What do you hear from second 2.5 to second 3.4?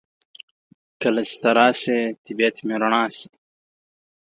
مې رڼا شي.